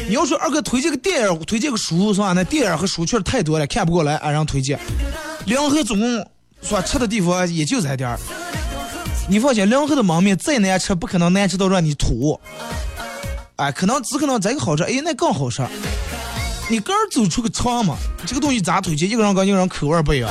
[0.09, 2.33] 你要说二哥推荐个电影，推荐个书是吧？
[2.33, 4.79] 那电影和书确实太多了，看不过来，俺让推荐。
[5.47, 6.09] 两河总共
[6.63, 6.83] 是吧？
[6.83, 8.19] 吃的地方也就这点儿。
[9.29, 12.39] 你放心，两河的焖面再难吃，不可能难吃到让你吐。
[13.57, 15.67] 哎，可能只可能这个好吃，哎，那更好吃。
[16.69, 17.97] 你个人走出个肠嘛，
[18.27, 19.09] 这个东西咋推荐？
[19.09, 20.29] 一个人跟一个人口味不一样。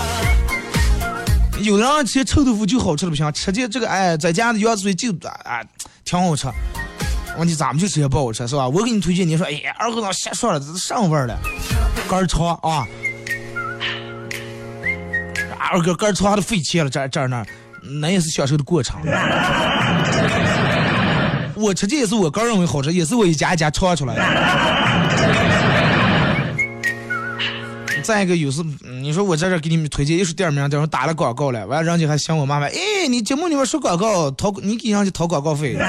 [1.62, 5.12] 有的人吃臭豆腐就好吃的不行，吃起这个哎，在家的羊水就
[5.46, 5.64] 啊
[6.04, 6.48] 挺好吃。
[7.38, 8.68] 问题咱们就吃不好吃是吧？
[8.68, 11.40] 我给你推荐，你说哎呀，二哥那瞎说了，这是上味了，
[12.10, 12.86] 肝儿肠啊。
[15.58, 17.46] 二哥肝儿肠都费钱了，这这那，
[18.02, 19.00] 那也是享受的过程。
[21.56, 24.22] 我吃这也是我个人认为好吃，也是我一家一家尝出来的。
[28.06, 28.64] 再一个，有时
[29.01, 32.70] 你说我在这给你们推荐一说店名，等会打了广告了，完了人家还嫌我麻烦。
[32.70, 35.76] 哎，你节目里面说广告，掏你给人家掏广告费。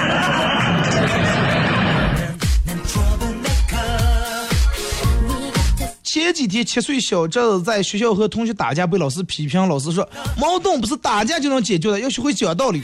[6.02, 9.68] 前几天七岁小侄子在学校和同学打架，被老师批评。
[9.68, 10.08] 老师说，
[10.38, 12.80] 矛盾不是打架就能解决的，要学会讲道理。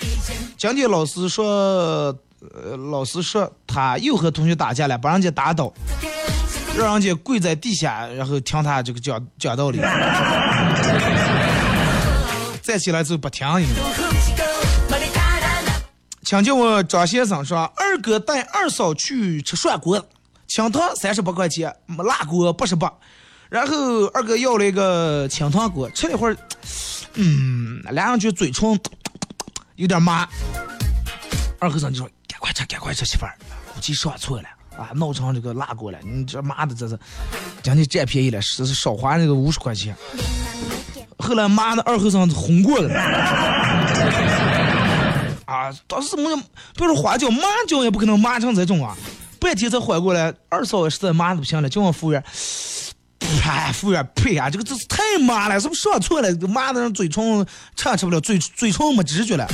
[0.59, 2.15] 今天老师说，
[2.55, 5.73] 呃，老师说他又和同学打架了，把人家打倒。
[6.77, 9.79] 让人家跪在地下，然后听他这个讲讲道理。
[12.63, 13.67] 站起来就不听你。
[16.25, 20.03] 请叫我张先生说，二哥带二嫂去吃涮锅，
[20.49, 22.91] 清汤三十八块钱，辣锅八十八。
[23.51, 26.37] 然后二哥要了一个清汤锅，吃了一会儿，
[27.15, 28.81] 嗯，俩人就嘴唇
[29.75, 30.27] 有点麻。
[31.59, 33.37] 二和尚就说：“赶快吃，赶快吃，媳妇儿，
[33.75, 35.99] 估计说错了。”啊，闹成这个辣锅了！
[36.03, 36.99] 你这妈的，这是，
[37.63, 39.95] 将你占便宜了，是是少花那个五十块钱。
[41.19, 42.95] 后来妈的二和尚红过了。
[45.45, 46.37] 啊，当时我，
[46.75, 48.97] 别说花椒，麻椒也不可能麻成这种啊！
[49.39, 52.25] 半天才缓过来，二嫂实在麻的不行了，叫我服务员，
[53.45, 56.33] 哎，服务员呸啊，这个这是太麻了，是不是说错了？
[56.49, 57.47] 麻的人嘴唇
[57.77, 59.47] 吃也吃不了，嘴嘴唇没知觉了。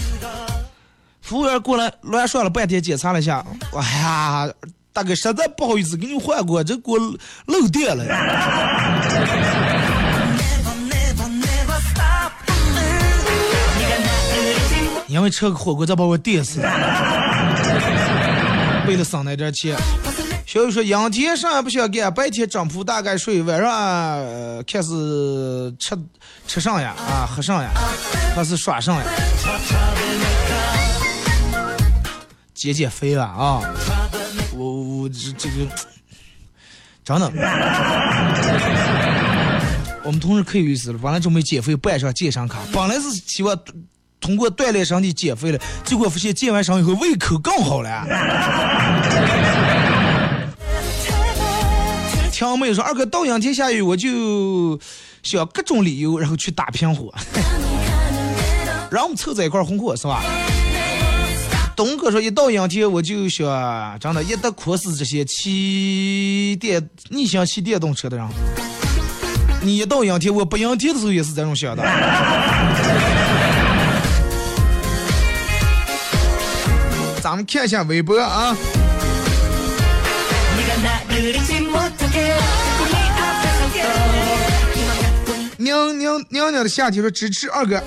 [1.20, 4.48] 服务员过来乱说了半天，检查了一下，哎呀。
[4.98, 6.98] 大哥，实在不好意思，给你换锅，这锅
[7.46, 8.04] 漏电了。
[15.06, 16.58] 因为吃个火锅，再把我电死。
[18.88, 19.76] 为了省那点钱，
[20.44, 23.70] 小雨说：阴天啥也不想干，白天整铺大概睡，晚上
[24.64, 25.96] 开始吃
[26.48, 27.70] 吃上呀，啊，喝上呀，
[28.34, 29.04] 还是耍上呀，
[32.52, 33.62] 减减肥了啊。
[34.98, 35.66] 我这这个
[37.04, 37.30] 真的，
[40.02, 40.98] 我们同事可有意思了。
[40.98, 43.56] 本来准备减肥办上健身卡，本来是希望
[44.20, 48.04] 通过锻炼身体减肥了，结果发现健完身以后胃口更好了。
[52.32, 54.78] 听我妹说二哥到阳天下雨，我就
[55.22, 57.12] 想各种理由，然后去打平火，
[58.90, 60.22] 让我们凑在一块儿红火是吧？
[61.78, 63.46] 东哥说：“一到阴天，我就想，
[64.00, 68.28] 真的，一得哭死这些骑电逆行骑电动车的人。
[69.62, 71.84] 你一到阴天，我不阴天的时候也是这种想的。
[77.22, 78.56] 咱们看一下微博啊。
[85.58, 87.80] 娘娘娘娘的夏天说支持二哥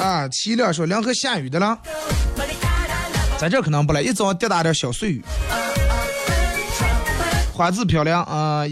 [0.00, 0.26] 啊。
[0.26, 1.78] 齐亮说凉河下雨的了。”
[3.38, 5.22] 在这可能不来，一早滴答点小碎雨。
[7.52, 8.62] 花字漂亮啊！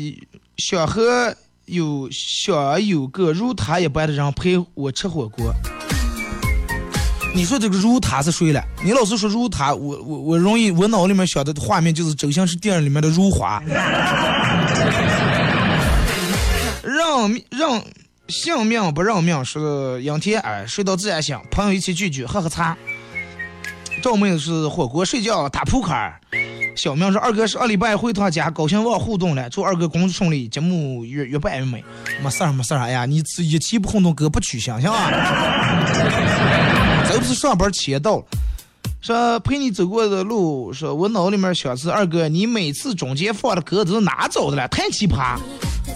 [0.56, 1.34] 想和
[1.66, 5.52] 有想有个如他一般的人陪我吃火锅。
[7.34, 8.62] 你说这个如他是谁了？
[8.84, 13.62] 你老是说如他，我我我容易，我脑里面想的画面就是周星驰电影里面的如花。
[16.82, 17.82] 让让
[18.28, 22.76] 性命不让命是阴天哎，睡到自然醒，朋友一起聚聚，喝喝茶。
[24.02, 26.20] 赵妹是火锅、睡觉、打扑克儿。
[26.74, 29.48] 小明说：“二哥是二礼拜回趟家，高兴忘互动了。
[29.48, 31.84] 祝二哥工作顺利，节目越越办越美。
[32.20, 35.08] 没事儿没事儿，哎呀，你一期不互动，哥不取消，行吧？
[37.08, 38.24] 这不是上班迟到了。
[39.00, 44.66] 说陪你走过的路，说我脑里面想是二哥，你每次中间放的歌都是哪找的了？
[44.66, 45.38] 太奇葩！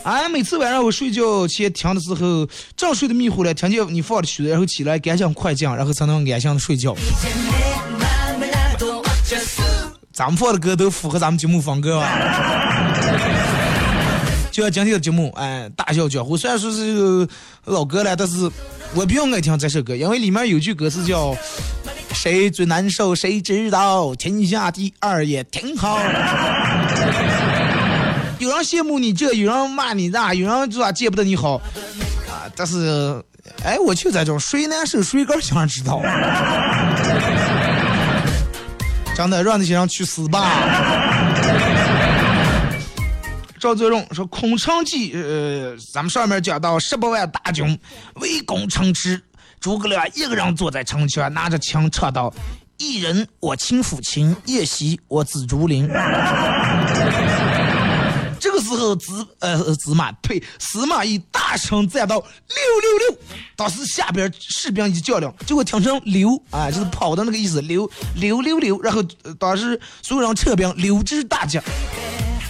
[0.04, 2.46] 啊，每次晚上我睡觉前听的时候，
[2.76, 6.94] 正睡得迷糊了，听见你放的曲子，然后起来赶紧快进，然后才能安心的睡觉。
[10.16, 12.08] 咱们放的歌都符合咱们节目风格啊。
[14.50, 17.28] 就像今天的节目，哎，大笑江湖虽然说是
[17.66, 18.50] 老歌了，但是
[18.94, 21.36] 我比较爱听这首歌，因为里面有句歌词叫
[22.16, 26.00] “谁最难受谁知道，天下第二也挺好”。
[28.40, 32.48] 有人羡慕你这，有人骂你那，有人说见不得你好啊。
[32.56, 33.22] 但是，
[33.62, 36.00] 哎，我就在这，谁难受谁更想知道。
[39.16, 40.44] 真的，让那些人去死吧。
[43.58, 47.66] 赵泽荣说：“空城计，呃，咱们上面讲到十八万大军
[48.16, 49.18] 围攻城池，
[49.58, 52.30] 诸葛亮一个人坐在城墙，拿着枪唱道
[52.76, 55.88] ：‘一人我亲抚琴，夜袭我紫竹林。
[58.38, 61.18] ’这个时候，子呃司马呸，司马懿
[61.48, 62.16] 大声赞道
[62.50, 63.18] ：‘六六六！’
[63.54, 68.82] 当时下边士兵一叫了，结果听成刘啊，就是跑的那个意思，刘刘刘刘。
[68.82, 69.00] 然后
[69.38, 71.60] 当时所有人撤兵，刘之大吉。”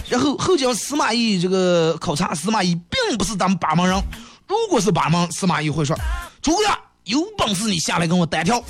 [0.09, 4.03] 然后后讲司马懿这个考察，司马懿并不是咱们八门人。
[4.47, 5.95] 如果是八门，司马懿会说
[6.41, 8.63] ：“诸葛亮有本事你下来跟我单挑。”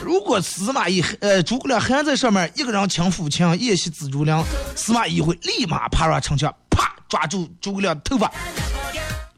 [0.00, 4.44] 如果司马懿呃诸葛亮还在上面一个人抢抚枪夜袭紫竹林，
[4.76, 6.54] 司马懿会立马爬上城墙，
[7.14, 8.26] 抓住诸葛亮头发，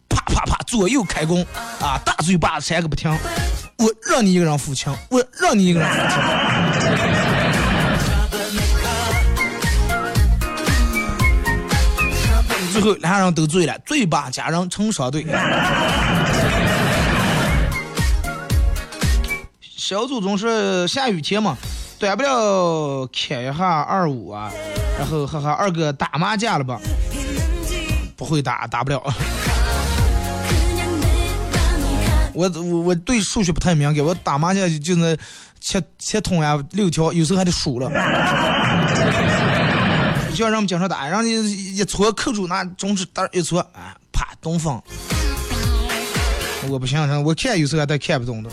[0.08, 1.42] 啪啪啪左右开弓
[1.78, 3.14] 啊，大嘴巴扇个不停。
[3.76, 6.22] 我让你一个人抚枪，我让你一个人抚枪。
[12.72, 15.26] 最后俩人都醉了，醉把家人成双对。
[19.60, 21.58] 小祖宗是下雨天嘛，
[21.98, 24.50] 短不了开一下二五啊，
[24.98, 26.80] 然后哈哈二哥打麻将了吧？
[28.16, 29.00] 不会打，打不了。
[32.34, 35.16] 我我我对数学不太敏感，我打麻将就那
[35.60, 37.88] 切切通呀六条，有时候还得数了。
[40.30, 41.30] 就像让我们经常打，让你
[41.76, 44.78] 一搓扣住那中指，嘚一搓，啊，啪，东风。
[46.68, 48.50] 我不行，我看有时候还带看不懂的。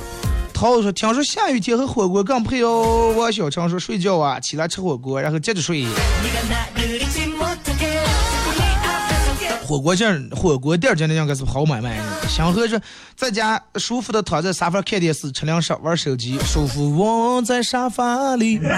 [0.53, 5.85] 涛说：“听说下雨天和火锅更配哦。”我小强说：“睡觉啊，起来吃火锅，然后接着睡。”
[9.73, 11.99] 火锅店火锅店真的应该是好买卖。
[12.29, 12.79] 想和着
[13.15, 18.59] 在家舒服的躺在沙发看电视、吃零食、玩手机，舒服窝在沙发里。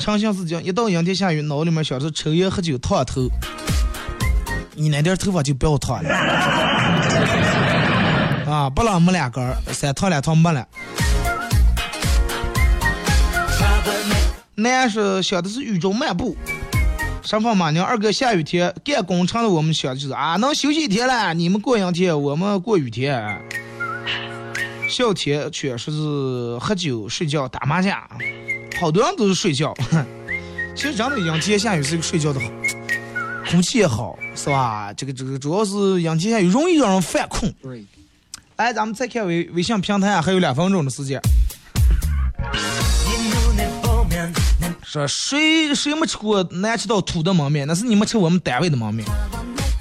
[0.00, 3.28] 长相思讲，一到阴天下雨，脑里面想着抽烟喝酒烫头。
[4.74, 6.10] 你那点头发就不要烫了。
[8.50, 10.66] 啊，不冷没两根，三烫两烫没了。
[14.56, 16.36] 男是想的是雨中漫步。
[17.26, 21.34] 上方马娘二哥下雨天干工程的，我们想的就是啊，能休息一天了。
[21.34, 23.20] 你们过阴天，我们过雨天。
[24.88, 28.00] 小天确实是喝酒睡觉打麻将。
[28.78, 29.74] 好多人都是睡觉，
[30.76, 32.46] 其实真的阴天下雨是一个睡觉的好，
[33.50, 34.92] 空气也好，是吧？
[34.92, 37.52] 这个这个主要是阴天下雨容易让人犯困。
[38.54, 41.20] 来，咱们再看微微信平台啊，还有两分钟的时间。
[44.96, 47.66] 说谁谁没吃过难吃到土的焖面？
[47.68, 49.06] 那是你们吃我们单位的焖面。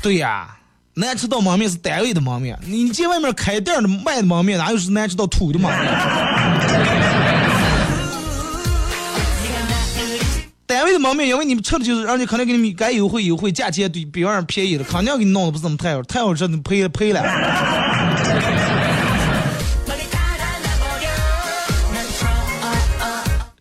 [0.02, 0.58] 对呀，
[0.96, 2.60] 难吃到焖面是单位的焖面。
[2.66, 5.72] 你见外面开店的卖的焖面，哪有是难吃到土的焖面？
[10.68, 17.24] 单位的焖面，因为你们吃的就是，人家肯定给你们该优惠优惠，价钱对比外面便宜的，肯定给你弄的不是怎么太好，太好吃的赔了赔了。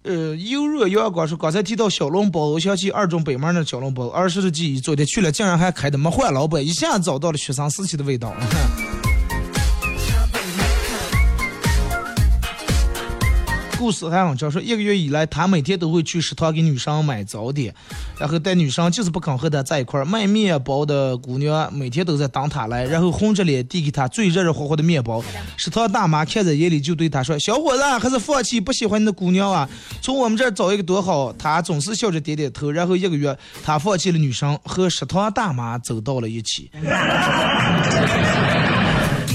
[0.05, 8.35] 呃，油热阳光说，刚才提到小笼包，我想起二中北门那小笼包，儿时的记忆，昨天去了，竟然还开的没换老板，一下找到了学生时期的味道。
[13.85, 17.75] 故事还很长，说一个月以来，他每天都会去食堂给女生买早点，
[18.19, 20.07] 然后但女生就是不肯和他在一块儿。
[20.07, 25.23] 卖面包的姑娘每天都在等他来，然后红着脸递给他最热热乎乎的面包。
[25.59, 29.69] 食堂大妈看在眼里，就对他说：“小伙子，还是放弃不喜欢你的姑娘啊？
[30.01, 32.71] 从我们这儿找一个多好。”他总是笑着点点头。
[32.71, 36.71] 然后一个月，他放弃了女生，和食堂大妈走到了一起。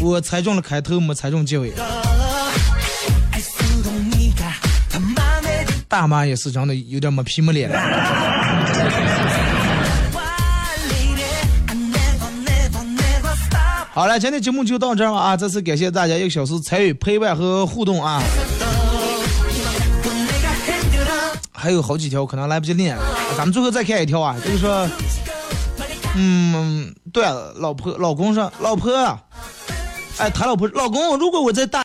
[0.02, 1.72] 我猜中了开头，没猜中结尾。
[5.90, 7.78] 大妈也是长得有点没皮没脸的。
[13.92, 15.36] 好了，今天节目就到这儿了啊！
[15.36, 18.22] 再次感谢大家一个小时参与、陪伴和互动啊！
[21.52, 22.96] 还有好几条可能来不及念，
[23.36, 24.88] 咱们最后再看一条啊，就是说，
[26.16, 27.26] 嗯，对，
[27.56, 28.96] 老婆、老公说，老婆，
[30.18, 31.78] 哎，他老婆，老公，如果我在大。